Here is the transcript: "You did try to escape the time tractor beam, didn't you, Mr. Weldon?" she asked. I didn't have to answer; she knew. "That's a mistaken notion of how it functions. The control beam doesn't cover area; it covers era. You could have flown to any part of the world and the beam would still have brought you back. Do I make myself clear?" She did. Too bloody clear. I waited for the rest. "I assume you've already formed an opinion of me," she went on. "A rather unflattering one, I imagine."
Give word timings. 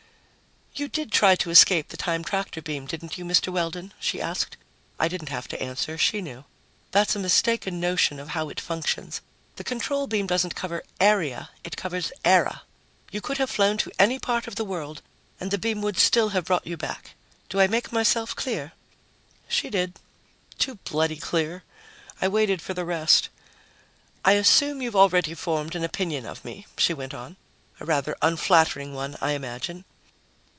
"You 0.73 0.87
did 0.87 1.11
try 1.11 1.35
to 1.35 1.49
escape 1.49 1.89
the 1.89 1.97
time 1.97 2.23
tractor 2.23 2.61
beam, 2.61 2.85
didn't 2.85 3.17
you, 3.17 3.25
Mr. 3.25 3.49
Weldon?" 3.51 3.93
she 3.99 4.21
asked. 4.21 4.55
I 4.97 5.09
didn't 5.09 5.27
have 5.27 5.47
to 5.49 5.61
answer; 5.61 5.97
she 5.97 6.21
knew. 6.21 6.45
"That's 6.91 7.13
a 7.13 7.19
mistaken 7.19 7.81
notion 7.81 8.21
of 8.21 8.29
how 8.29 8.47
it 8.47 8.61
functions. 8.61 9.19
The 9.57 9.65
control 9.65 10.07
beam 10.07 10.27
doesn't 10.27 10.55
cover 10.55 10.83
area; 10.97 11.49
it 11.65 11.75
covers 11.75 12.13
era. 12.23 12.61
You 13.11 13.19
could 13.19 13.37
have 13.37 13.49
flown 13.49 13.77
to 13.79 13.91
any 13.99 14.17
part 14.17 14.47
of 14.47 14.55
the 14.55 14.63
world 14.63 15.01
and 15.41 15.51
the 15.51 15.57
beam 15.57 15.81
would 15.81 15.97
still 15.97 16.29
have 16.29 16.45
brought 16.45 16.65
you 16.65 16.77
back. 16.77 17.15
Do 17.49 17.59
I 17.59 17.67
make 17.67 17.91
myself 17.91 18.33
clear?" 18.33 18.71
She 19.49 19.69
did. 19.69 19.99
Too 20.57 20.75
bloody 20.85 21.17
clear. 21.17 21.63
I 22.21 22.29
waited 22.29 22.61
for 22.61 22.73
the 22.73 22.85
rest. 22.85 23.27
"I 24.23 24.31
assume 24.31 24.81
you've 24.81 24.95
already 24.95 25.33
formed 25.33 25.75
an 25.75 25.83
opinion 25.83 26.25
of 26.25 26.45
me," 26.45 26.65
she 26.77 26.93
went 26.93 27.13
on. 27.13 27.35
"A 27.81 27.85
rather 27.85 28.15
unflattering 28.21 28.93
one, 28.93 29.17
I 29.19 29.33
imagine." 29.33 29.83